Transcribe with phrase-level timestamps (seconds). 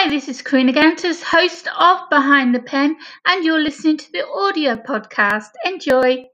[0.00, 4.24] Hi, this is Karina Kantas, host of Behind the Pen, and you're listening to the
[4.28, 5.50] audio podcast.
[5.64, 6.28] Enjoy.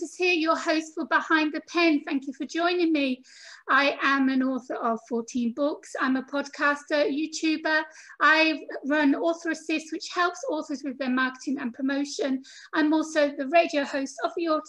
[0.00, 2.02] Kantas here, your host for Behind the Pen.
[2.04, 3.22] Thank you for joining me.
[3.68, 5.94] I am an author of 14 books.
[6.00, 7.82] I'm a podcaster, YouTuber.
[8.20, 12.42] I run Author Assist, which helps authors with their marketing and promotion.
[12.74, 14.60] I'm also the radio host of the,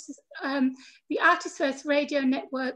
[0.43, 0.71] um,
[1.09, 2.75] the Artist First Radio Network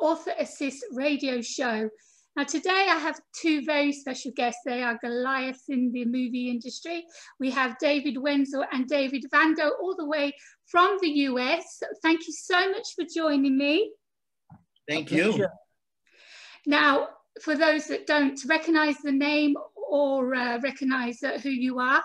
[0.00, 1.88] Author Assist radio show.
[2.34, 4.62] Now, today I have two very special guests.
[4.64, 7.04] They are Goliaths in the movie industry.
[7.38, 10.32] We have David Wenzel and David Vando, all the way
[10.66, 11.82] from the US.
[12.02, 13.92] Thank you so much for joining me.
[14.88, 15.46] Thank you.
[16.64, 17.08] Now,
[17.42, 19.54] for those that don't recognize the name
[19.90, 22.02] or uh, recognize uh, who you are,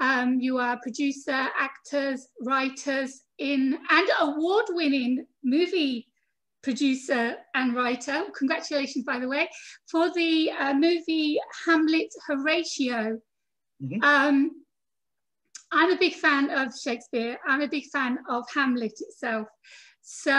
[0.00, 6.06] um, you are producer, actors, writers in and award-winning movie
[6.64, 8.24] producer and writer.
[8.36, 9.48] Congratulations, by the way,
[9.90, 13.20] for the uh, movie Hamlet Horatio.
[13.80, 14.00] Mm -hmm.
[14.02, 14.36] um,
[15.76, 17.38] I'm a big fan of Shakespeare.
[17.48, 19.48] I'm a big fan of Hamlet itself.
[20.00, 20.36] So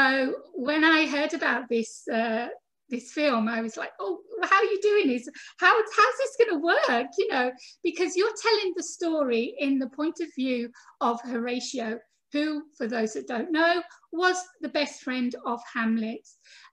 [0.67, 2.47] when I heard about this uh,
[2.89, 5.27] this film, I was like, oh, how are you doing this?
[5.59, 7.07] How, how's this going to work?
[7.17, 7.51] You know,
[7.83, 10.69] because you're telling the story in the point of view
[11.01, 11.99] of Horatio,
[12.31, 13.81] who, for those that don't know,
[14.11, 16.27] was the best friend of Hamlet.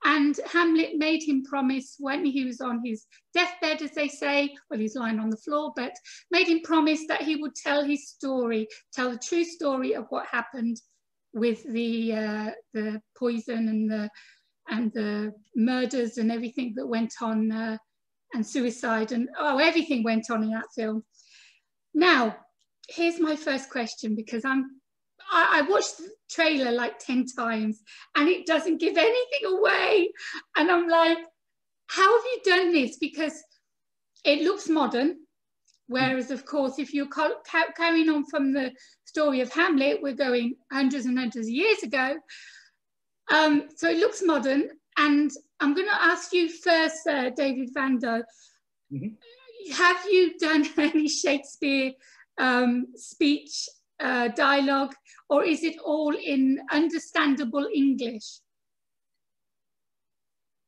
[0.05, 4.81] And Hamlet made him promise when he was on his deathbed, as they say, well,
[4.81, 5.93] he's lying on the floor, but
[6.31, 10.27] made him promise that he would tell his story, tell the true story of what
[10.27, 10.81] happened
[11.33, 14.11] with the, uh, the poison and the,
[14.69, 17.77] and the murders and everything that went on uh,
[18.35, 21.05] and suicide and oh, everything went on in that film.
[21.95, 22.37] Now,
[22.89, 24.82] here's my first question because I'm
[25.33, 27.83] I, I watched the trailer like 10 times
[28.15, 30.11] and it doesn't give anything away.
[30.57, 31.19] And I'm like,
[31.89, 32.99] how have you done this?
[32.99, 33.43] Because
[34.25, 35.17] it looks modern.
[35.89, 37.09] Whereas, of course, if you're
[37.77, 38.73] carrying on from the
[39.05, 42.17] story of Hamlet, we're going hundreds and hundreds of years ago.
[43.33, 44.69] Um, so it looks modern.
[44.97, 48.23] And I'm going to ask you first, uh, David Vando,
[48.91, 49.17] mm -hmm.
[49.73, 51.93] have you done any Shakespeare
[52.39, 53.69] um, speech
[54.03, 54.95] uh, dialogue,
[55.29, 58.41] or is it all in understandable English?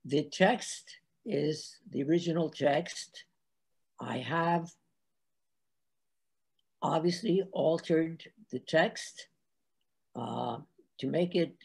[0.04, 3.24] The text is the original text.
[4.00, 4.70] I have
[6.82, 8.22] obviously altered
[8.52, 9.28] the text
[10.14, 10.58] uh,
[10.98, 11.56] to make it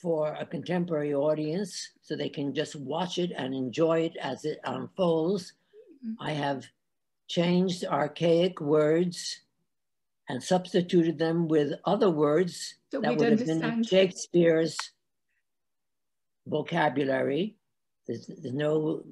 [0.00, 4.60] for a contemporary audience so they can just watch it and enjoy it as it
[4.64, 5.54] unfolds.
[6.04, 6.28] Mm -hmm.
[6.28, 6.66] I have
[7.28, 9.40] changed archaic words
[10.28, 14.76] and substituted them with other words that, that would have been in Shakespeare's
[16.46, 17.56] vocabulary.
[18.06, 19.04] There's, there's no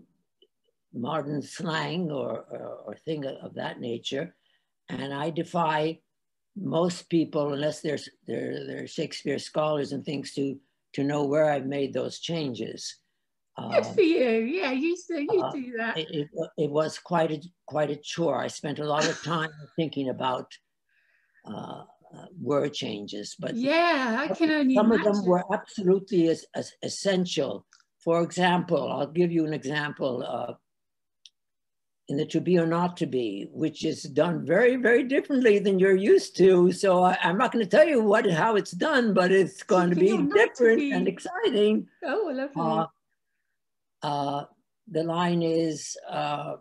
[0.93, 4.34] modern slang or, or, or, thing of that nature.
[4.88, 6.00] And I defy
[6.56, 10.56] most people, unless they're, they're, they're Shakespeare scholars and things, to,
[10.94, 12.97] to know where I've made those changes.
[13.59, 14.28] Good for you.
[14.41, 15.97] Yeah, you do, you uh, do that.
[15.97, 16.28] It,
[16.59, 18.39] it, was quite a quite a chore.
[18.39, 20.53] I spent a lot of time thinking about
[21.47, 21.84] uh,
[22.15, 25.09] uh, word changes, but yeah, I can only some imagine.
[25.09, 27.65] of them were absolutely as, as essential.
[28.05, 30.23] For example, I'll give you an example.
[30.23, 30.55] Uh,
[32.09, 35.78] in the to be or not to be, which is done very, very differently than
[35.78, 36.71] you're used to.
[36.71, 39.91] So I, am not going to tell you what how it's done, but it's going
[39.91, 40.93] to be different to be.
[40.93, 41.88] and exciting.
[42.05, 42.53] Oh, lovely.
[42.56, 42.87] Uh,
[44.02, 44.44] uh,
[44.88, 46.56] the line is uh,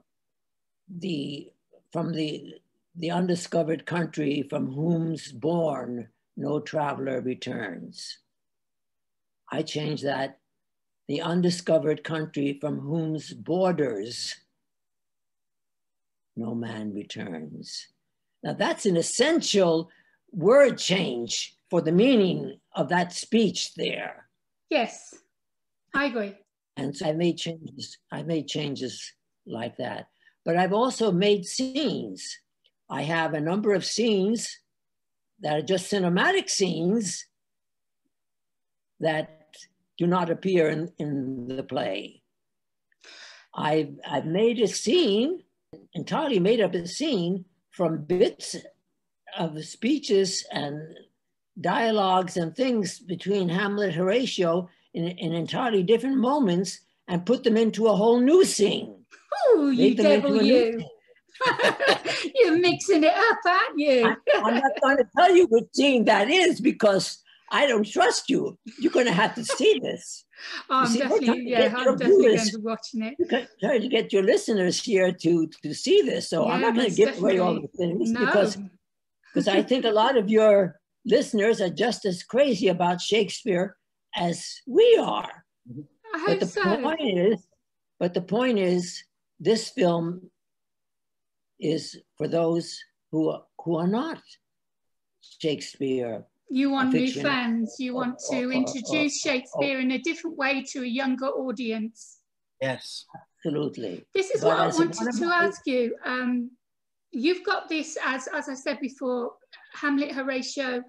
[0.90, 1.52] the
[1.92, 2.56] from the
[2.96, 8.20] the undiscovered country from whom's born no traveler returns.
[9.52, 10.40] I change that
[11.08, 14.36] the undiscovered country from whom's borders
[16.36, 17.88] no man returns.
[18.44, 19.90] Now that's an essential
[20.32, 24.28] word change for the meaning of that speech there.
[24.70, 25.16] Yes,
[25.94, 26.36] I agree.
[26.78, 27.98] And so I made changes.
[28.12, 29.14] I made changes
[29.46, 30.08] like that.
[30.44, 32.38] But I've also made scenes.
[32.90, 34.60] I have a number of scenes
[35.40, 37.26] that are just cinematic scenes
[39.00, 39.46] that
[39.98, 42.22] do not appear in, in the play.
[43.54, 45.44] I've, I've made a scene,
[45.94, 48.56] entirely made up a scene from bits
[49.38, 50.82] of speeches and
[51.60, 57.88] dialogues and things between Hamlet Horatio in, in entirely different moments and put them into
[57.88, 58.96] a whole new scene.
[59.48, 60.84] Oh, you devil, you.
[62.36, 64.06] You're mixing it up, aren't you?
[64.08, 67.22] I, I'm not going to tell you what scene that is because
[67.52, 68.58] I don't trust you.
[68.80, 70.24] You're going to have to see this.
[70.70, 73.16] Oh, I'm see, definitely, yeah, I'm definitely going to be watching it.
[73.18, 76.76] You're trying to get your listeners here to to see this, so yeah, I'm not
[76.76, 78.20] going to give away all the things no.
[78.20, 78.58] because
[79.34, 83.78] because I think a lot of your listeners are just as crazy about Shakespeare
[84.16, 85.46] as we are.
[86.14, 86.82] I but the so.
[86.82, 87.48] point is,
[88.00, 89.04] but the point is,
[89.40, 90.30] this film
[91.60, 92.78] is for those
[93.12, 94.22] who are, who are not
[95.42, 97.76] Shakespeare you want new fans.
[97.80, 102.20] You want to introduce Shakespeare in a different way to a younger audience.
[102.62, 103.06] Yes,
[103.44, 104.06] absolutely.
[104.14, 105.96] This is but what I wanted to ask you.
[106.06, 106.52] Um,
[107.12, 109.34] you've got this, as, as I said before,
[109.74, 110.84] Hamlet Horatio.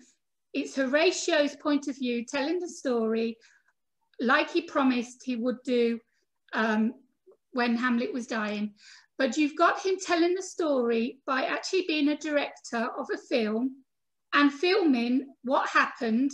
[0.55, 3.37] It's Horatio's point of view, telling the story
[4.21, 5.99] like he promised he would do
[6.53, 6.95] um,
[7.53, 8.75] when Hamlet was dying.
[9.19, 13.85] But you've got him telling the story by actually being a director of a film
[14.33, 16.31] and filming what happened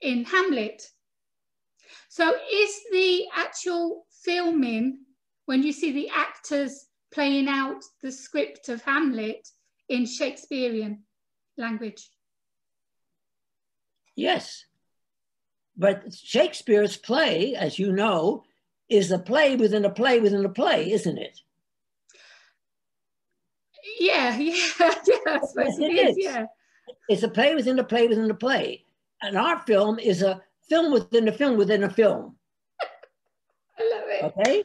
[0.00, 0.82] in Hamlet.
[2.08, 5.00] So is the actual filming,
[5.46, 9.46] when you see the actors playing out the script of Hamlet
[9.88, 11.02] in Shakespearean
[11.58, 12.08] language?
[14.16, 14.64] Yes.
[15.76, 18.44] But Shakespeare's play, as you know,
[18.88, 21.40] is a play within a play within a play, isn't it?
[23.98, 26.46] Yeah, yeah, yeah, suppose it, it is, yeah.
[27.08, 28.84] It's a play within a play within a play.
[29.22, 32.36] And our film is a film within a film within a film.
[33.78, 34.24] I love it.
[34.24, 34.64] Okay.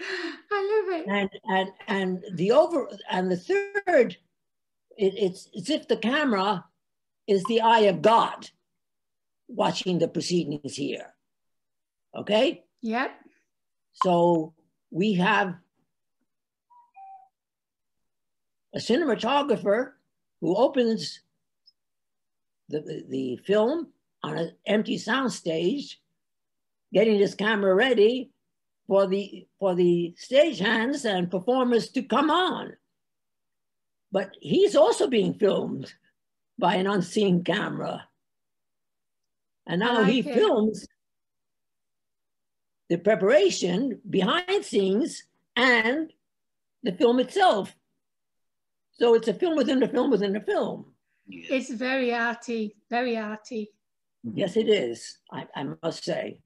[0.50, 1.06] I love it.
[1.08, 4.16] And and and the over and the third,
[4.96, 6.64] it, it's as if the camera
[7.28, 8.50] is the eye of God
[9.46, 11.14] watching the proceedings here.
[12.16, 12.64] Okay?
[12.82, 13.10] Yep.
[13.92, 14.54] So
[14.90, 15.54] we have
[18.74, 19.92] a cinematographer
[20.40, 21.20] who opens
[22.68, 23.88] the, the film
[24.22, 25.94] on an empty soundstage,
[26.92, 28.30] getting his camera ready
[28.86, 32.72] for the for the stagehands and performers to come on.
[34.10, 35.92] But he's also being filmed
[36.58, 38.08] by an unseen camera.
[39.66, 40.34] And now like he it.
[40.34, 40.86] films
[42.88, 45.24] the preparation behind scenes
[45.56, 46.12] and
[46.82, 47.74] the film itself.
[48.92, 50.86] So it's a film within a film within a film.
[51.28, 53.70] It's very arty, very arty.
[54.24, 55.18] Yes, it is.
[55.30, 56.40] I, I must say.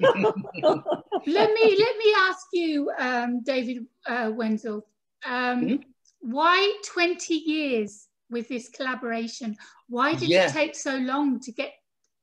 [0.00, 0.22] let me
[1.26, 4.86] let me ask you, um, David uh, Wenzel.
[5.26, 5.76] Um, mm-hmm.
[6.20, 9.56] Why twenty years with this collaboration?
[9.88, 10.48] Why did yeah.
[10.48, 11.72] it take so long to get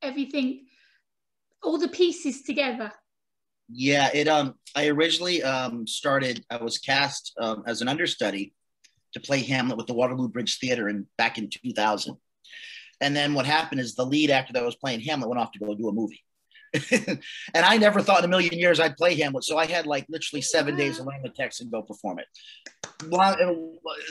[0.02, 0.66] everything,
[1.62, 2.92] all the pieces together?
[3.70, 4.28] Yeah, it.
[4.28, 6.44] Um, I originally um started.
[6.50, 8.54] I was cast um, as an understudy
[9.12, 12.16] to play Hamlet with the Waterloo Bridge Theater in back in 2000.
[13.00, 15.58] And then what happened is the lead actor that was playing Hamlet went off to
[15.58, 16.24] go do a movie.
[16.90, 17.20] and
[17.54, 19.44] I never thought in a million years I'd play Hamlet.
[19.44, 22.26] So I had like literally seven days to learn the text and go perform it.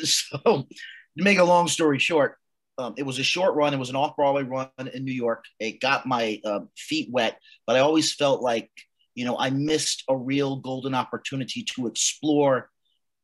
[0.04, 0.68] So
[1.18, 2.38] to make a long story short,
[2.78, 3.74] um, it was a short run.
[3.74, 5.46] It was an off Broadway run in New York.
[5.60, 8.70] It got my uh, feet wet, but I always felt like,
[9.16, 12.70] you know, I missed a real golden opportunity to explore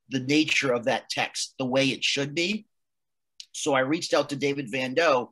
[0.09, 2.65] the nature of that text the way it should be.
[3.55, 5.29] So I reached out to David Vando,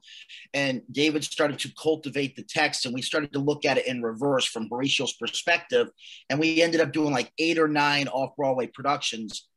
[0.54, 4.04] and David started to cultivate the text, and we started to look at it in
[4.04, 5.90] reverse from Horatio's perspective.
[6.30, 9.48] And we ended up doing like eight or nine off Broadway productions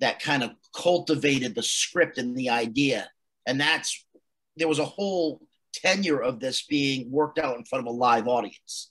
[0.00, 3.08] that kind of cultivated the script and the idea.
[3.46, 4.04] And that's
[4.56, 5.40] there was a whole
[5.72, 8.90] tenure of this being worked out in front of a live audience.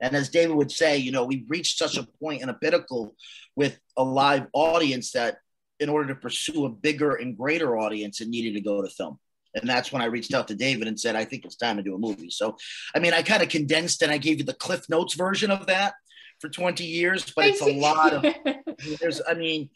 [0.00, 3.14] And as David would say, you know, we reached such a point in a pinnacle
[3.56, 5.38] with a live audience that
[5.80, 9.18] in order to pursue a bigger and greater audience, it needed to go to film.
[9.54, 11.82] And that's when I reached out to David and said, I think it's time to
[11.82, 12.30] do a movie.
[12.30, 12.56] So,
[12.94, 15.66] I mean, I kind of condensed and I gave you the Cliff Notes version of
[15.66, 15.94] that
[16.40, 18.24] for 20 years, but it's a lot of,
[19.00, 19.70] there's, I mean,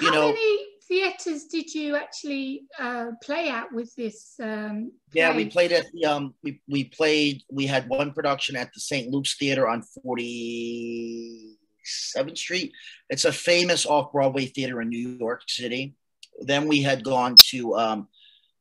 [0.00, 0.28] you How know.
[0.28, 4.34] Many theaters did you actually uh, play at with this?
[4.42, 8.72] Um, yeah, we played at the, um, we, we played, we had one production at
[8.72, 9.10] the St.
[9.10, 12.72] Luke's Theater on 47th Street.
[13.10, 15.94] It's a famous off Broadway theater in New York City.
[16.40, 18.08] Then we had gone to um,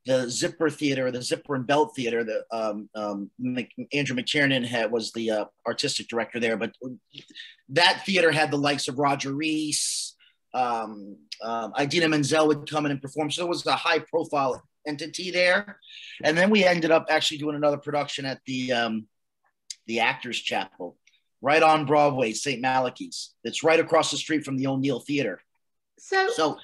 [0.06, 2.24] the Zipper Theater, the Zipper and Belt Theater.
[2.24, 3.30] The um, um,
[3.94, 6.72] Andrew McTiernan had was the uh, artistic director there, but
[7.70, 10.17] that theater had the likes of Roger Rees.
[10.58, 14.64] Um, uh, Idina Menzel would come in and perform, so it was a high profile
[14.88, 15.80] entity there.
[16.24, 19.08] And then we ended up actually doing another production at the um,
[19.86, 20.98] the Actors Chapel,
[21.42, 22.62] right on Broadway, St.
[22.62, 23.34] Malachy's.
[23.44, 25.42] It's right across the street from the O'Neill Theater.
[26.00, 26.58] So, so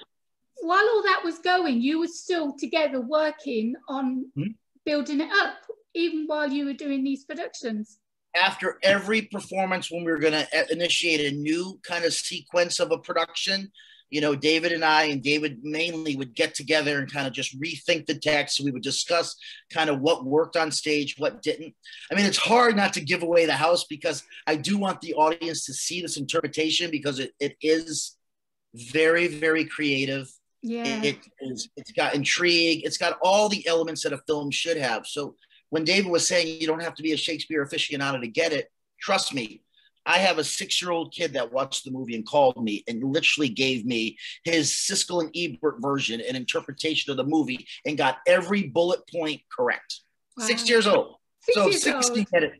[0.60, 4.52] while all that was going, you were still together working on hmm?
[4.84, 5.56] building it up,
[5.94, 7.98] even while you were doing these productions.
[8.34, 12.80] After every performance, when we were going to eh, initiate a new kind of sequence
[12.80, 13.70] of a production,
[14.10, 17.60] you know, David and I, and David mainly would get together and kind of just
[17.60, 18.60] rethink the text.
[18.60, 19.34] We would discuss
[19.72, 21.74] kind of what worked on stage, what didn't.
[22.12, 25.14] I mean, it's hard not to give away the house because I do want the
[25.14, 28.16] audience to see this interpretation because it, it is
[28.74, 30.30] very, very creative.
[30.62, 31.02] Yeah.
[31.02, 32.82] It, is, it's got intrigue.
[32.84, 35.06] It's got all the elements that a film should have.
[35.06, 35.34] So
[35.74, 38.70] when David was saying you don't have to be a Shakespeare aficionado to get it,
[39.00, 39.64] trust me,
[40.06, 43.02] I have a six year old kid that watched the movie and called me and
[43.02, 48.18] literally gave me his Siskel and Ebert version and interpretation of the movie and got
[48.24, 50.02] every bullet point correct.
[50.36, 50.46] Wow.
[50.46, 51.16] Six years old.
[51.40, 52.18] Six so years six old.
[52.18, 52.52] can get it.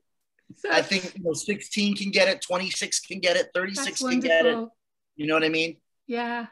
[0.56, 4.18] So, I think you know, 16 can get it, 26 can get it, 36 can
[4.18, 4.68] get it.
[5.14, 5.76] You know what I mean?
[6.08, 6.46] Yeah.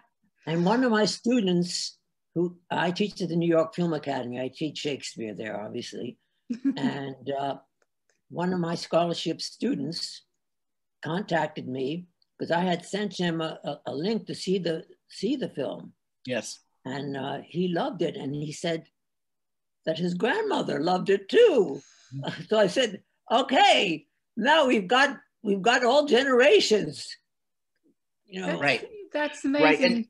[0.47, 1.99] And one of my students
[2.37, 6.19] who I teach at the New York Film Academy, I teach Shakespeare there, obviously.
[6.77, 7.57] And uh,
[8.31, 10.23] one of my scholarship students
[11.05, 12.07] contacted me
[12.39, 15.93] because I had sent him a, a, a, link to see the see the film.
[16.27, 16.61] Yes.
[16.85, 18.87] And uh, he loved it, and he said
[19.87, 21.81] that his grandmother loved it too.
[22.15, 22.43] Mm-hmm.
[22.49, 24.07] So I said, "Okay,
[24.37, 27.17] now we've got we've got all generations."
[28.27, 28.89] You know, right?
[29.13, 29.65] That's amazing.
[29.65, 29.81] Right.
[29.81, 30.07] And,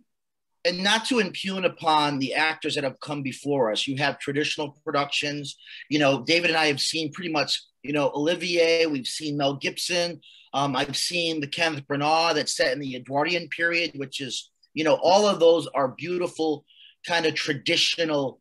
[0.64, 3.86] and not to impugn upon the actors that have come before us.
[3.86, 5.56] You have traditional productions.
[5.88, 9.56] You know, David and I have seen pretty much, you know, Olivier, we've seen Mel
[9.56, 10.20] Gibson.
[10.54, 14.84] Um, I've seen the Kenneth Branagh that's set in the Edwardian period, which is, you
[14.84, 16.64] know, all of those are beautiful
[17.06, 18.40] kind of traditional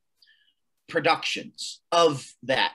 [0.87, 2.73] productions of that.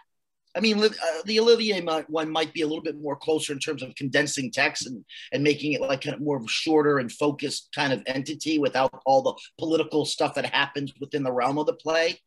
[0.56, 0.88] I mean, uh,
[1.26, 4.86] the Olivier one might be a little bit more closer in terms of condensing text
[4.86, 8.02] and, and making it like kind of more of a shorter and focused kind of
[8.06, 12.18] entity without all the political stuff that happens within the realm of the play.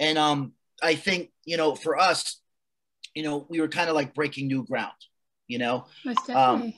[0.00, 0.52] And um,
[0.82, 2.40] I think, you know, for us,
[3.14, 4.92] you know, we were kind of like breaking new ground,
[5.46, 5.86] you know?
[6.34, 6.72] Um,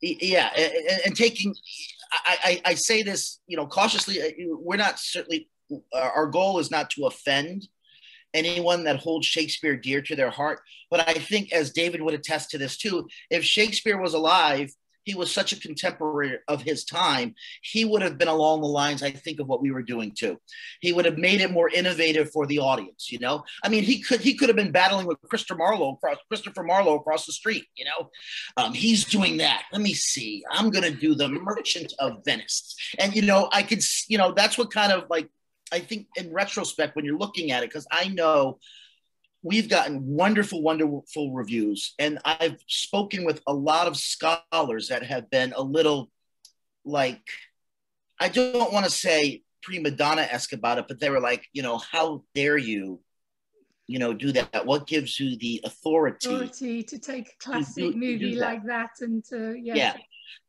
[0.00, 0.72] yeah, and,
[1.06, 1.54] and taking,
[2.12, 5.48] I, I, I say this, you know, cautiously, uh, we're not certainly,
[5.94, 7.66] our goal is not to offend
[8.34, 10.60] anyone that holds Shakespeare dear to their heart.
[10.90, 14.72] But I think, as David would attest to this too, if Shakespeare was alive,
[15.04, 19.02] he was such a contemporary of his time, he would have been along the lines,
[19.02, 20.38] I think, of what we were doing too.
[20.80, 23.44] He would have made it more innovative for the audience, you know?
[23.64, 26.96] I mean, he could he could have been battling with Christopher Marlowe across Christopher Marlowe
[26.96, 28.10] across the street, you know.
[28.56, 29.64] Um, he's doing that.
[29.72, 30.44] Let me see.
[30.50, 32.76] I'm gonna do the Merchant of Venice.
[32.98, 35.28] And you know, I could, you know, that's what kind of like
[35.72, 38.58] I think in retrospect, when you're looking at it, because I know
[39.42, 45.30] we've gotten wonderful, wonderful reviews, and I've spoken with a lot of scholars that have
[45.30, 46.10] been a little
[46.84, 47.22] like,
[48.20, 51.62] I don't want to say prima donna esque about it, but they were like, you
[51.62, 53.00] know, how dare you,
[53.86, 54.66] you know, do that?
[54.66, 56.28] What gives you the authority?
[56.28, 58.40] Authority to take a classic do, movie that?
[58.40, 59.74] like that and to yeah.
[59.74, 59.94] yeah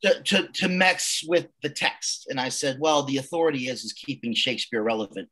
[0.03, 2.27] to, to, to mix with the text.
[2.29, 5.29] And I said, well, the authority is is keeping Shakespeare relevant.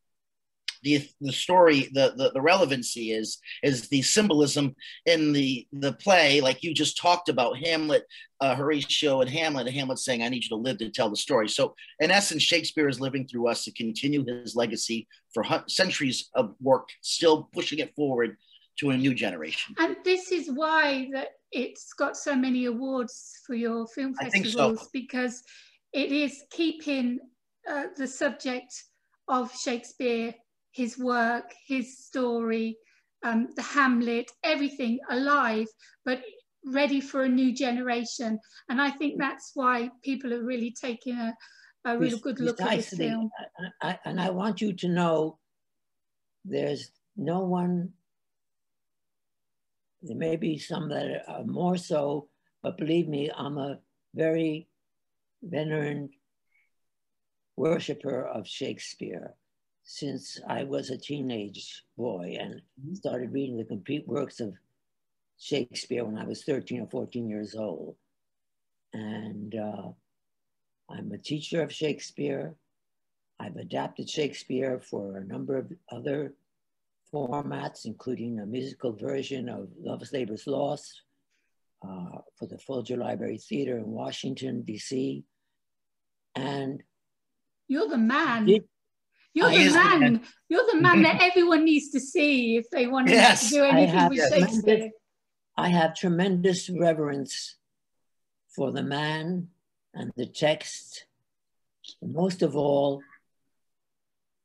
[0.83, 6.41] The, the story, the, the, the relevancy is is the symbolism in the the play,
[6.41, 8.03] like you just talked about Hamlet,
[8.39, 11.15] uh, Horatio and Hamlet, and Hamlet saying, "I need you to live to tell the
[11.15, 16.31] story." So, in essence, Shakespeare is living through us to continue his legacy for centuries
[16.33, 18.37] of work, still pushing it forward
[18.79, 19.75] to a new generation.
[19.79, 24.87] And this is why that it's got so many awards for your film festivals so.
[24.93, 25.43] because
[25.93, 27.19] it is keeping
[27.69, 28.83] uh, the subject
[29.27, 30.33] of Shakespeare,
[30.71, 32.77] his work, his story,
[33.23, 35.67] um, the Hamlet, everything alive,
[36.05, 36.21] but
[36.65, 38.39] ready for a new generation.
[38.69, 41.35] And I think that's why people are really taking a,
[41.85, 43.29] a real good look at this film.
[43.81, 45.39] I, I, and I want you to know
[46.45, 47.93] there's no one
[50.01, 52.27] there may be some that are more so,
[52.63, 53.79] but believe me, I'm a
[54.15, 54.67] very
[55.43, 56.09] veteran
[57.55, 59.35] worshiper of Shakespeare
[59.83, 62.93] since I was a teenage boy and mm-hmm.
[62.93, 64.53] started reading the complete works of
[65.37, 67.95] Shakespeare when I was 13 or 14 years old.
[68.93, 69.89] And uh,
[70.89, 72.55] I'm a teacher of Shakespeare.
[73.39, 76.33] I've adapted Shakespeare for a number of other
[77.13, 81.01] formats, including a musical version of Love's Labor's Lost
[81.83, 85.23] uh, for the Folger Library Theater in Washington, D.C.
[86.35, 86.81] And
[87.67, 88.45] you're the man.
[88.45, 88.63] Did,
[89.33, 90.21] you're the man.
[90.49, 93.49] You're the man that everyone needs to see if they want yes.
[93.49, 94.89] to do anything with Shakespeare.
[95.57, 97.57] I have tremendous reverence
[98.55, 99.47] for the man
[99.93, 101.05] and the text,
[102.01, 103.01] most of all,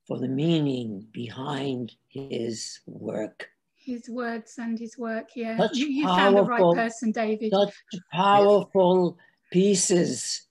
[0.06, 3.48] for the meaning behind his work.
[3.74, 5.58] His words and his work, yeah.
[5.58, 7.52] Such you, you found the right person, David.
[7.52, 7.74] Such
[8.12, 9.18] powerful
[9.52, 10.46] pieces.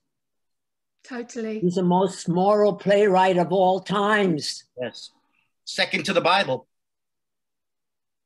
[1.03, 1.59] Totally.
[1.59, 4.63] He's the most moral playwright of all times.
[4.81, 5.11] Yes.
[5.65, 6.67] Second to the Bible.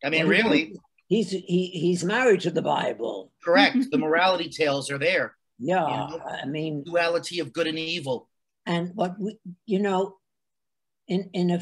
[0.03, 0.75] I mean, well, really.
[1.07, 3.31] He's he, he's married to the Bible.
[3.43, 3.77] Correct.
[3.91, 5.35] the morality tales are there.
[5.57, 5.85] Yeah.
[6.11, 6.23] You know?
[6.25, 8.29] I mean duality of good and evil.
[8.65, 10.17] And what we you know,
[11.09, 11.61] in in a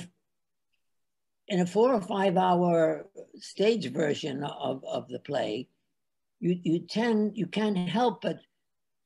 [1.48, 3.08] in a four or five hour
[3.40, 5.70] stage version of, of the play,
[6.40, 8.40] you, you tend you can't help but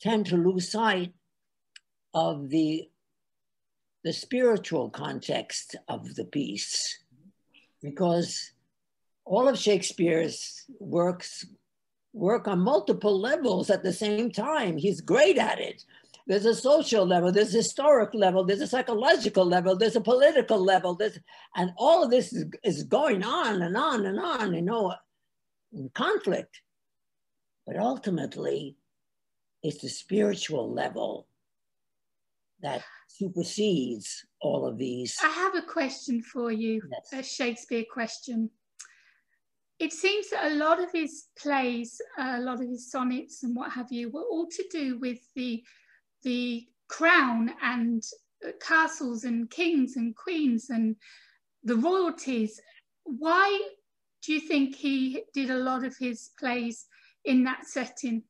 [0.02, 1.14] tend to lose sight
[2.14, 2.90] of the
[4.04, 6.98] the spiritual context of the piece
[7.84, 8.52] because
[9.26, 11.46] all of Shakespeare's works
[12.14, 14.76] work on multiple levels at the same time.
[14.76, 15.86] He's great at it.
[16.28, 20.60] There's a social level, there's a historic level, there's a psychological level, there's a political
[20.60, 21.18] level, there's,
[21.56, 24.94] and all of this is, is going on and on and on, you know,
[25.74, 26.62] in conflict.
[27.66, 28.76] But ultimately,
[29.64, 31.28] it's the spiritual level
[32.62, 35.18] that supersedes all of these.
[35.24, 37.14] I have a question for you, yes.
[37.14, 38.50] a Shakespeare question.
[39.80, 43.72] It seems that a lot of his plays, a lot of his sonnets and what
[43.72, 45.64] have you, were all to do with the
[46.24, 48.04] the crown and
[48.46, 50.96] uh, castles and kings and queens and
[51.64, 52.60] the royalties.
[53.04, 53.62] Why
[54.24, 56.86] do you think he did a lot of his plays
[57.26, 58.24] in that setting?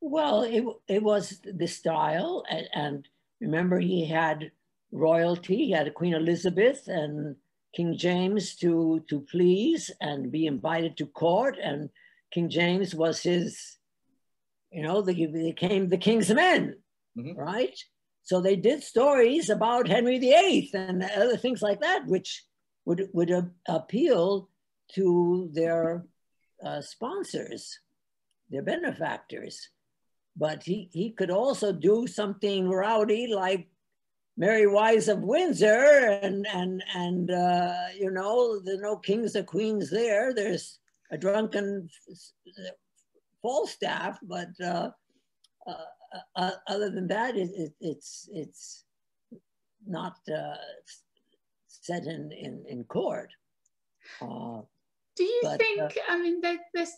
[0.00, 2.44] Well, it, it was the style.
[2.50, 3.08] And, and
[3.40, 4.50] remember, he had
[4.92, 7.36] royalty, he had Queen Elizabeth and
[7.74, 11.56] King James to, to please and be invited to court.
[11.62, 11.90] And
[12.32, 13.75] King James was his
[14.70, 16.76] you know, they became the king's men,
[17.18, 17.38] mm-hmm.
[17.38, 17.78] right?
[18.22, 22.44] So they did stories about Henry VIII and other things like that, which
[22.84, 24.48] would, would uh, appeal
[24.94, 26.06] to their
[26.64, 27.78] uh, sponsors,
[28.50, 29.68] their benefactors.
[30.36, 33.68] But he, he could also do something rowdy like
[34.36, 39.44] Merry Wives of Windsor and, and, and uh, you know, there are no kings or
[39.44, 40.34] queens there.
[40.34, 40.78] There's
[41.10, 41.88] a drunken
[43.42, 44.90] Falstaff, but uh,
[45.66, 48.84] uh, uh, other than that, it, it, it's it's
[49.86, 50.56] not uh,
[51.68, 53.30] set in, in, in court.
[54.20, 54.60] Uh,
[55.16, 56.94] Do you but, think, uh, I mean, there, there's,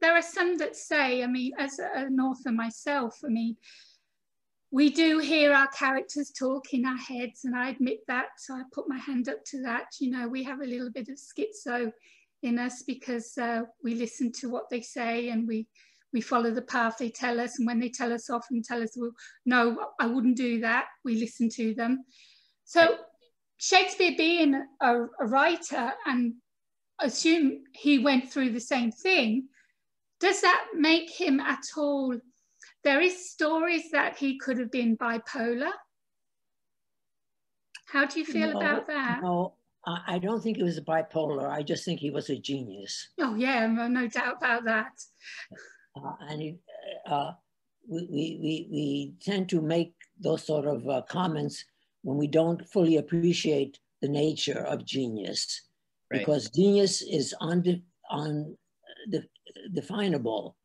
[0.00, 3.56] there are some that say, I mean, as an author myself, I mean,
[4.72, 8.30] we do hear our characters talk in our heads, and I admit that.
[8.38, 9.86] So I put my hand up to that.
[10.00, 11.92] You know, we have a little bit of schizo
[12.42, 15.66] in us because uh, we listen to what they say and we
[16.12, 17.58] we follow the path they tell us.
[17.58, 19.12] And when they tell us off and tell us well
[19.44, 22.04] no i wouldn't do that we listen to them.
[22.64, 22.96] So
[23.58, 26.34] shakespeare being a, a writer and
[27.00, 29.48] assume he went through the same thing
[30.18, 32.16] does that make him at all
[32.86, 35.72] there is stories that he could have been bipolar?
[37.88, 39.20] How do you feel no, about that?
[39.22, 39.54] No
[39.86, 41.48] I don't think he was a bipolar.
[41.48, 43.08] I just think he was a genius.
[43.20, 44.92] Oh yeah, no doubt about that.
[45.96, 46.56] Uh, and he,
[47.06, 47.32] uh,
[47.88, 51.64] we, we, we tend to make those sort of uh, comments
[52.02, 55.62] when we don't fully appreciate the nature of genius,
[56.12, 56.18] right.
[56.18, 57.84] because genius is undefinable.
[58.10, 58.56] on
[59.72, 60.56] definable.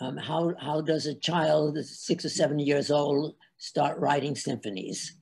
[0.00, 5.16] Um, how, how does a child six or seven years old start writing symphonies?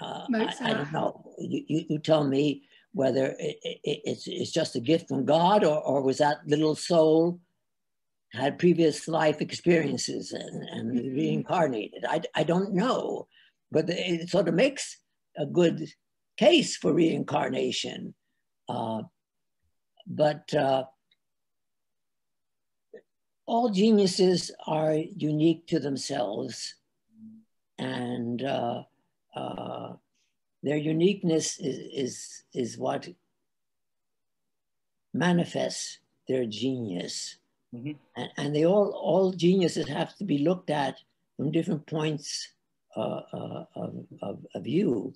[0.00, 1.34] Uh, I, I, don't know.
[1.38, 5.64] You, you, you, tell me whether it, it, it's, it's just a gift from God
[5.64, 7.40] or, or was that little soul
[8.32, 11.14] had previous life experiences and, and mm-hmm.
[11.14, 12.04] reincarnated.
[12.08, 13.26] I, I don't know,
[13.70, 14.98] but it sort of makes
[15.36, 15.86] a good
[16.38, 18.14] case for reincarnation.
[18.68, 19.02] Uh,
[20.06, 20.84] but uh,
[23.46, 26.74] all geniuses are unique to themselves,
[27.78, 28.82] and uh,
[29.34, 29.92] uh
[30.62, 33.08] their uniqueness is, is, is what
[35.12, 35.98] manifests
[36.28, 37.36] their genius.
[37.74, 37.92] Mm-hmm.
[38.16, 40.98] And, and, they all, all geniuses have to be looked at
[41.36, 42.52] from different points
[42.96, 45.14] uh, uh, of, of, of, view.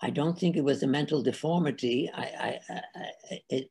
[0.00, 2.10] I don't think it was a mental deformity.
[2.12, 3.70] I, I, I, it,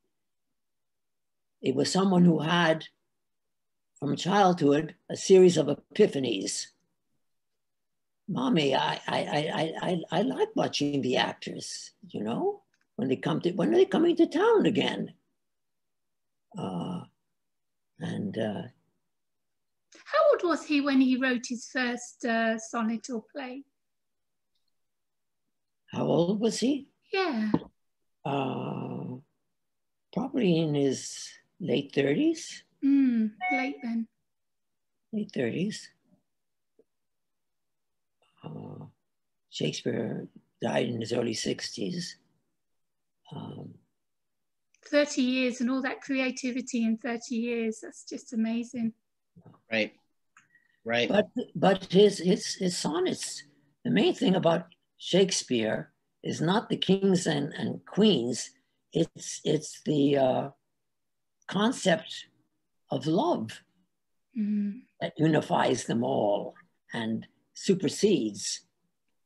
[1.62, 2.86] it was someone who had,
[4.00, 6.68] from childhood, a series of epiphanies.
[8.32, 12.62] Mommy, I, I, I, I, I like watching the actors, you know,
[12.96, 15.16] when they come to, when are they coming to town again?
[16.56, 17.02] Uh,
[18.00, 18.62] and uh,
[20.06, 23.64] how old was he when he wrote his first uh, sonnet or play?
[25.92, 26.88] How old was he?
[27.12, 27.52] Yeah.
[28.24, 29.16] Uh,
[30.14, 32.62] probably in his late 30s.
[32.86, 34.08] Mm, late then.
[35.12, 35.88] Late 30s.
[38.50, 38.86] Uh,
[39.50, 40.28] Shakespeare
[40.62, 42.16] died in his early 60s.
[43.36, 43.74] Um,
[44.86, 48.94] 30 years and all that creativity in 30 years, that's just amazing.
[49.72, 49.94] Right.
[50.86, 51.10] Right.
[51.10, 53.44] But but his his his sonnets,
[53.84, 55.92] the main thing about Shakespeare
[56.24, 58.52] is not the kings and, and queens,
[58.94, 60.50] it's it's the uh,
[61.48, 62.26] concept
[62.92, 63.62] of love
[64.38, 64.82] mm.
[65.02, 66.56] that unifies them all
[66.94, 67.28] and
[67.60, 68.62] supersedes.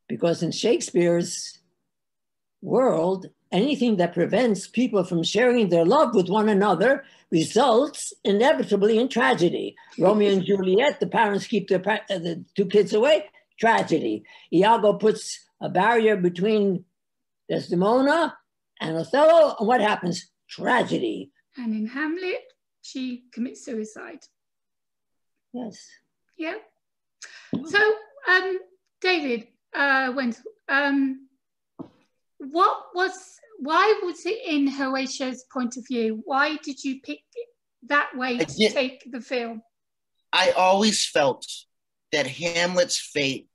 [0.07, 1.59] Because in Shakespeare's
[2.61, 9.07] world, anything that prevents people from sharing their love with one another results inevitably in
[9.07, 9.75] tragedy.
[9.97, 14.23] Romeo and Juliet, the parents keep their uh, the two kids away, tragedy.
[14.51, 16.85] Iago puts a barrier between
[17.49, 18.35] Desdemona
[18.81, 20.27] and Othello, and what happens?
[20.49, 21.31] Tragedy.
[21.57, 22.43] And in Hamlet,
[22.81, 24.19] she commits suicide.
[25.53, 25.87] Yes.
[26.37, 26.55] Yeah.
[27.65, 27.79] So,
[28.27, 28.59] um,
[29.01, 30.13] David, uh,
[30.69, 31.27] um,
[32.37, 36.21] what was why was it in Horatio's point of view?
[36.25, 37.19] Why did you pick
[37.87, 39.61] that way to did, take the film?
[40.31, 41.45] I always felt
[42.11, 43.47] that Hamlet's fate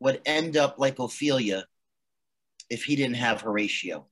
[0.00, 1.64] would end up like Ophelia
[2.70, 4.06] if he didn't have Horatio.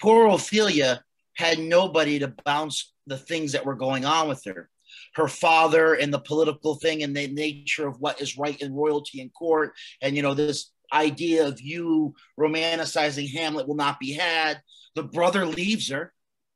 [0.00, 1.02] Poor Ophelia
[1.36, 4.68] had nobody to bounce the things that were going on with her.
[5.14, 9.20] Her father and the political thing and the nature of what is right in royalty
[9.20, 14.62] and court, and you know, this idea of you romanticizing Hamlet will not be had.
[14.94, 16.12] The brother leaves her,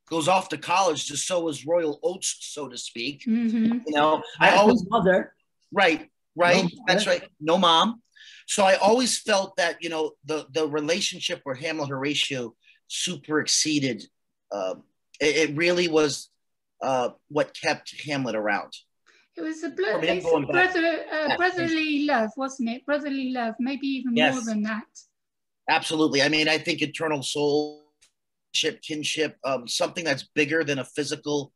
[0.09, 3.25] goes off to college to sow his royal oats, so to speak.
[3.27, 3.81] Mm-hmm.
[3.87, 5.35] You know, I always mother.
[5.71, 6.65] Right, right.
[6.65, 7.23] No That's right.
[7.41, 8.03] No mom.
[8.47, 12.55] So I always felt that you know the the relationship where Hamlet Horatio
[12.89, 14.05] super exceeded.
[14.51, 14.75] Uh,
[15.21, 16.29] it, it, really was
[16.83, 18.73] uh, what kept Hamlet around.
[19.37, 19.99] It was a blo-
[20.47, 22.85] brother, uh, brotherly love, wasn't it?
[22.85, 24.35] Brotherly love, maybe even yes.
[24.35, 24.85] more than that.
[25.71, 26.21] Absolutely.
[26.23, 27.85] I mean, I think eternal soul,
[28.53, 31.53] kinship, kinship, um, something that's bigger than a physical,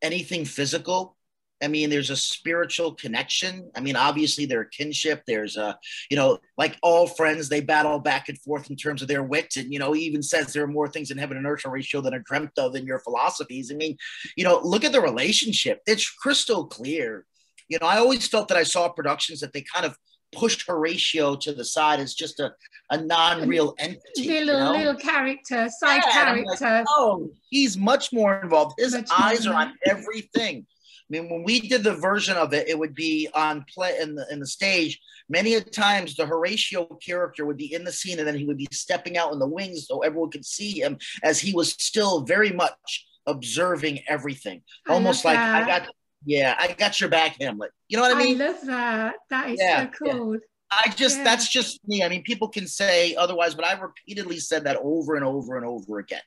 [0.00, 1.16] anything physical.
[1.62, 3.70] I mean, there's a spiritual connection.
[3.76, 5.22] I mean, obviously, there's kinship.
[5.26, 5.78] There's a,
[6.10, 9.56] you know, like all friends, they battle back and forth in terms of their wit.
[9.56, 12.00] And, you know, he even says there are more things in heaven and earth Horatio
[12.00, 13.70] than are dreamt of in your philosophies.
[13.70, 13.96] I mean,
[14.36, 15.80] you know, look at the relationship.
[15.86, 17.26] It's crystal clear.
[17.68, 19.96] You know, I always felt that I saw productions that they kind of
[20.32, 22.52] pushed Horatio to the side as just a,
[22.90, 24.00] a non-real entity.
[24.28, 24.72] Little, you know?
[24.72, 26.64] little character, side yeah, character.
[26.64, 28.74] Like, oh, he's much more involved.
[28.78, 30.66] His much eyes are on everything.
[31.12, 34.14] I mean, when we did the version of it, it would be on play in
[34.14, 34.98] the in the stage.
[35.28, 38.56] Many a times, the Horatio character would be in the scene, and then he would
[38.56, 42.22] be stepping out in the wings so everyone could see him, as he was still
[42.22, 45.62] very much observing everything, I almost like that.
[45.62, 45.88] I got,
[46.24, 47.72] yeah, I got your back, Hamlet.
[47.88, 48.40] You know what I mean?
[48.40, 49.14] I love that.
[49.28, 50.34] That is yeah, so cool.
[50.34, 50.40] Yeah.
[50.70, 51.24] I just yeah.
[51.24, 52.02] that's just me.
[52.02, 55.66] I mean, people can say otherwise, but I repeatedly said that over and over and
[55.66, 56.22] over again.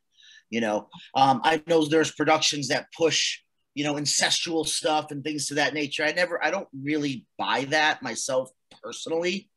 [0.51, 3.39] You know, um, I know there's productions that push
[3.75, 6.03] you know, incestual stuff and things to that nature.
[6.03, 8.49] I never, I don't really buy that myself
[8.81, 9.49] personally.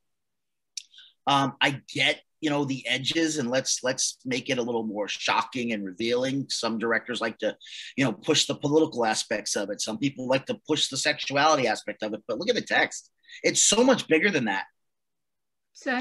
[1.27, 5.07] Um, I get, you know, the edges and let's let's make it a little more
[5.09, 6.47] shocking and revealing.
[6.49, 7.57] Some directors like to,
[7.97, 9.81] you know, push the political aspects of it.
[9.81, 12.23] Some people like to push the sexuality aspect of it.
[12.27, 13.11] But look at the text;
[13.43, 14.65] it's so much bigger than that.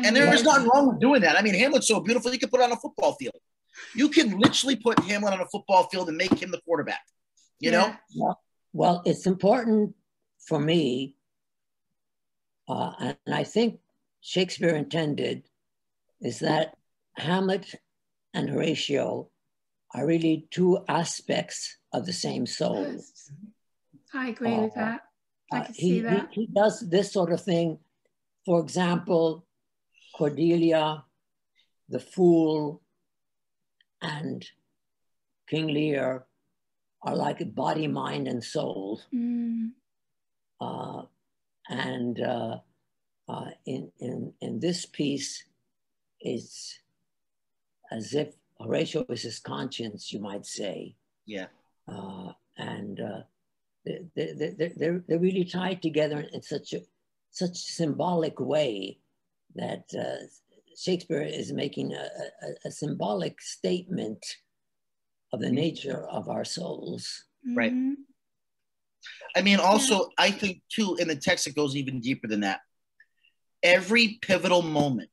[0.05, 1.37] and there's nothing wrong with doing that.
[1.37, 3.35] I mean, Hamlet's so beautiful; you could put it on a football field.
[3.93, 7.01] You can literally put Hamlet on a football field and make him the quarterback
[7.59, 7.77] you yeah.
[7.77, 7.95] know?
[8.15, 8.39] Well,
[8.73, 9.95] well, it's important
[10.47, 11.15] for me,
[12.67, 13.79] uh, and I think
[14.21, 15.43] Shakespeare intended,
[16.21, 16.75] is that
[17.17, 17.75] Hamlet
[18.33, 19.29] and Horatio
[19.93, 22.87] are really two aspects of the same soul.
[22.91, 23.31] Yes.
[24.13, 25.01] I agree uh, with that.
[25.51, 26.29] I uh, can he, see that.
[26.31, 27.79] He, he does this sort of thing.
[28.45, 29.45] For example,
[30.15, 31.03] Cordelia,
[31.89, 32.81] the fool,
[34.01, 34.45] and
[35.49, 36.25] King Lear
[37.03, 39.01] are like body, mind, and soul.
[39.13, 39.71] Mm.
[40.59, 41.03] Uh,
[41.69, 42.57] and uh,
[43.29, 45.43] uh, in, in, in this piece,
[46.19, 46.79] it's
[47.91, 50.95] as if Horatio is his conscience, you might say.
[51.25, 51.47] Yeah.
[51.87, 53.21] Uh, and uh,
[53.85, 56.81] they, they, they, they're, they're really tied together in such a
[57.31, 58.97] such symbolic way
[59.55, 60.25] that uh,
[60.75, 62.07] Shakespeare is making a,
[62.41, 64.23] a, a, symbolic statement
[65.33, 67.23] of the nature of our souls.
[67.55, 67.71] Right.
[67.71, 67.93] Mm-hmm.
[69.35, 72.61] I mean, also, I think too, in the text, it goes even deeper than that.
[73.63, 75.09] Every pivotal moment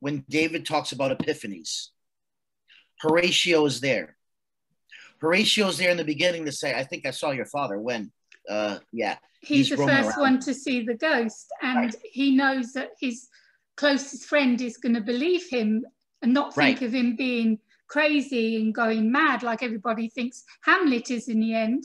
[0.00, 1.88] when David talks about epiphanies,
[3.00, 4.16] Horatio is there.
[5.20, 8.10] Horatio's there in the beginning to say, I think I saw your father when,
[8.48, 9.16] uh, yeah.
[9.42, 10.20] He's, he's the first around.
[10.20, 11.94] one to see the ghost, and right.
[12.10, 13.28] he knows that his
[13.76, 15.84] closest friend is going to believe him
[16.22, 16.86] and not think right.
[16.86, 17.58] of him being
[17.90, 21.84] crazy and going mad like everybody thinks Hamlet is in the end,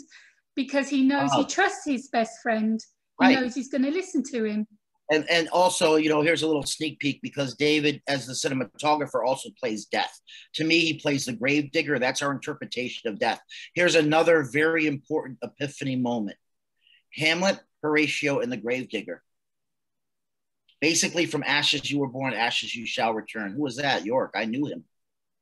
[0.56, 2.80] because he knows he trusts his best friend.
[3.20, 3.40] He right.
[3.40, 4.68] knows he's going to listen to him.
[5.12, 9.24] And and also you know here's a little sneak peek because david as the cinematographer
[9.24, 10.20] also plays death.
[10.56, 13.40] To me he plays the grave digger that's our interpretation of death.
[13.76, 16.38] Here's another very important epiphany moment.
[17.14, 19.22] Hamlet horatio and the grave digger
[20.82, 23.54] basically from ashes you were born ashes you shall return.
[23.54, 24.06] Who was that?
[24.06, 24.32] Yorick.
[24.36, 24.86] I knew him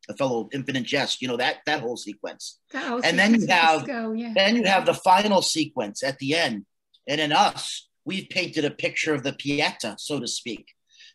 [0.10, 3.48] a fellow infinite jest you know that that whole sequence whole and sequence then you
[3.48, 4.34] have go, yeah.
[4.36, 6.66] then you have the final sequence at the end
[7.08, 10.68] and in us we've painted a picture of the Pieta, so to speak,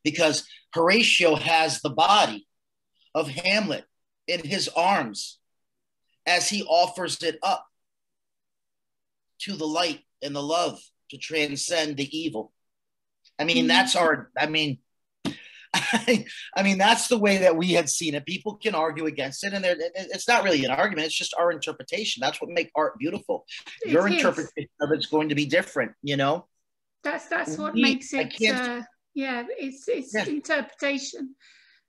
[0.05, 2.47] because Horatio has the body
[3.15, 3.85] of Hamlet
[4.27, 5.39] in his arms
[6.27, 7.65] as he offers it up
[9.41, 12.53] to the light and the love to transcend the evil.
[13.39, 13.69] I mean, mm-hmm.
[13.69, 14.79] that's our, I mean,
[15.75, 16.25] I,
[16.57, 18.27] I, mean, that's the way that we had seen it.
[18.27, 21.07] People can argue against it, and it's not really an argument.
[21.07, 22.21] It's just our interpretation.
[22.21, 23.45] That's what makes art beautiful.
[23.83, 24.15] It Your is.
[24.15, 26.47] interpretation of it's going to be different, you know.
[27.05, 28.35] That's that's what we, makes it.
[28.53, 28.83] Uh,
[29.15, 30.27] yeah, it's it's yeah.
[30.27, 31.35] interpretation,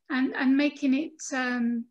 [0.10, 1.86] and and making it um,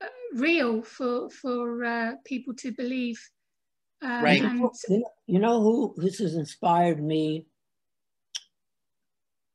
[0.00, 3.20] uh, real for for uh, people to believe.
[4.02, 4.42] Um, right.
[4.42, 4.70] And,
[5.26, 7.46] you know who who has inspired me.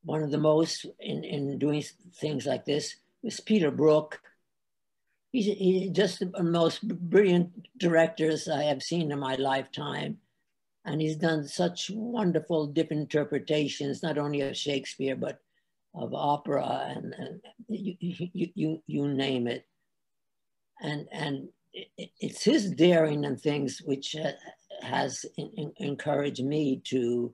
[0.06, 1.84] One of the most in, in doing
[2.16, 4.22] things like this is Peter Brook.
[5.32, 10.20] He's, he's just the most brilliant directors I have seen in my lifetime
[10.86, 15.40] and he's done such wonderful different interpretations, not only of Shakespeare, but
[15.96, 19.66] of opera and, and you, you, you, you name it.
[20.82, 21.50] And, and
[21.98, 24.32] it's his daring and things which uh,
[24.82, 27.34] has in, encouraged me to,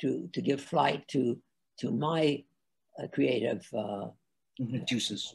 [0.00, 1.38] to, to give flight to,
[1.78, 2.44] to my
[3.02, 4.08] uh, creative uh,
[4.60, 4.84] mm-hmm.
[4.86, 5.34] juices,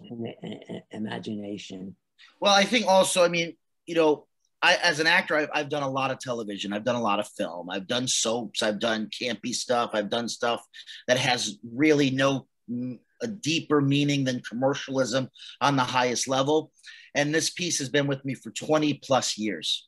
[0.91, 1.95] imagination.
[2.39, 4.27] Well, I think also, I mean, you know,
[4.61, 6.73] I, as an actor, I've, I've done a lot of television.
[6.73, 7.69] I've done a lot of film.
[7.69, 8.63] I've done soaps.
[8.63, 9.91] I've done campy stuff.
[9.93, 10.65] I've done stuff
[11.07, 12.47] that has really no
[13.21, 15.29] a deeper meaning than commercialism
[15.61, 16.71] on the highest level.
[17.15, 19.87] And this piece has been with me for 20 plus years.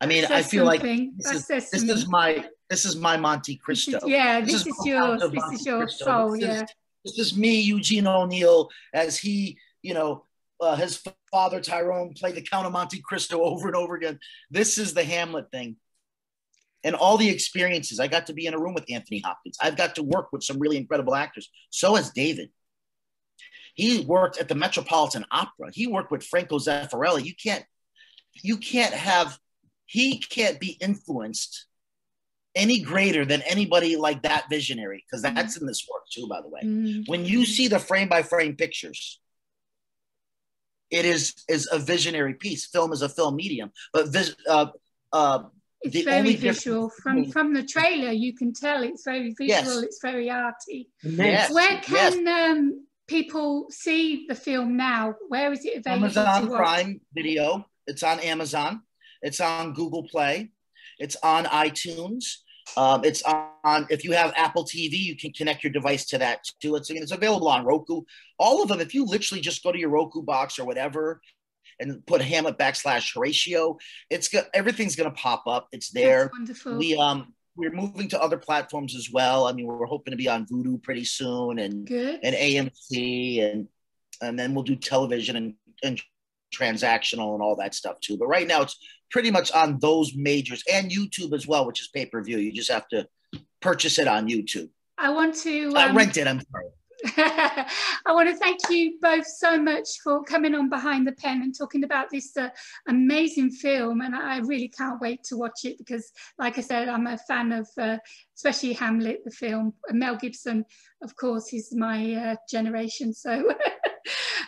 [0.00, 4.00] I mean, I feel like this, is, this is, my this is my Monte Cristo.
[4.06, 5.22] yeah, this, this is, is yours.
[5.30, 6.04] This is your Cristo.
[6.04, 6.32] soul.
[6.32, 6.62] This yeah.
[6.62, 6.68] Is,
[7.04, 10.24] this is me, Eugene O'Neill, as he, you know,
[10.58, 14.18] uh, his father Tyrone played the Count of Monte Cristo over and over again.
[14.50, 15.76] This is the Hamlet thing.
[16.84, 18.00] And all the experiences.
[18.00, 19.58] I got to be in a room with Anthony Hopkins.
[19.60, 21.50] I've got to work with some really incredible actors.
[21.70, 22.50] So has David.
[23.74, 25.70] He worked at the Metropolitan Opera.
[25.72, 27.24] He worked with Franco Zeffirelli.
[27.24, 27.64] You can't,
[28.42, 29.38] you can't have,
[29.86, 31.66] he can't be influenced
[32.54, 36.48] any greater than anybody like that visionary, because that's in this work too, by the
[36.48, 36.60] way.
[36.62, 37.10] Mm-hmm.
[37.10, 39.20] When you see the frame by frame pictures,
[40.90, 42.66] it is is a visionary piece.
[42.66, 44.66] Film is a film medium, but vis, uh,
[45.12, 45.44] uh,
[45.80, 46.90] it's very visual.
[47.02, 49.46] From from the trailer, you can tell it's very visual.
[49.48, 49.82] Yes.
[49.82, 50.90] It's very arty.
[51.02, 51.50] Yes.
[51.52, 52.50] Where can yes.
[52.50, 55.14] um, people see the film now?
[55.28, 56.04] Where is it available?
[56.04, 57.66] Amazon Prime Video.
[57.86, 58.82] It's on Amazon.
[59.22, 60.50] It's on Google Play.
[60.98, 62.41] It's on iTunes.
[62.76, 66.44] Um, it's on, if you have Apple TV, you can connect your device to that
[66.60, 66.76] too.
[66.76, 68.02] It's, it's available on Roku.
[68.38, 71.20] All of them, if you literally just go to your Roku box or whatever
[71.80, 73.78] and put Hamlet backslash Horatio,
[74.10, 75.68] it's got everything's going to pop up.
[75.72, 76.30] It's there.
[76.32, 76.76] Wonderful.
[76.78, 79.46] We, um, we're moving to other platforms as well.
[79.46, 82.20] I mean, we're hoping to be on Vudu pretty soon and, Good.
[82.22, 83.68] and AMC and,
[84.22, 86.00] and then we'll do television and, and
[86.52, 88.16] transactional and all that stuff too.
[88.16, 88.78] But right now it's
[89.12, 92.38] pretty much on those majors and YouTube as well, which is pay per view.
[92.38, 93.06] You just have to
[93.60, 94.70] purchase it on YouTube.
[94.98, 96.26] I want to um, uh, rent it.
[96.26, 96.66] I'm sorry.
[97.16, 101.52] I want to thank you both so much for coming on Behind the Pen and
[101.56, 102.48] talking about this uh,
[102.86, 104.02] amazing film.
[104.02, 107.50] And I really can't wait to watch it because, like I said, I'm a fan
[107.50, 107.98] of uh,
[108.36, 109.74] especially Hamlet, the film.
[109.90, 110.64] Mel Gibson,
[111.02, 113.12] of course, is my uh, generation.
[113.12, 113.52] So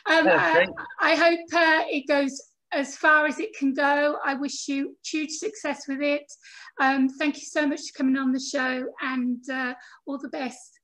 [0.06, 0.66] Um, uh,
[1.00, 2.40] I hope uh, it goes
[2.74, 4.18] as far as it can go.
[4.24, 6.30] I wish you huge success with it.
[6.80, 9.74] Um, thank you so much for coming on the show and uh,
[10.06, 10.80] all the best.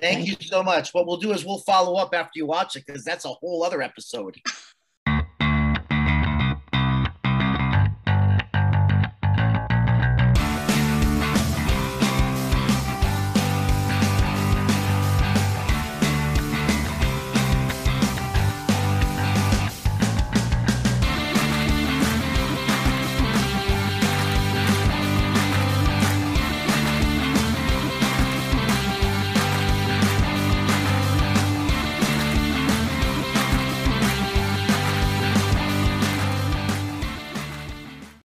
[0.00, 0.92] Thank you so much.
[0.92, 3.62] What we'll do is we'll follow up after you watch it because that's a whole
[3.64, 4.36] other episode.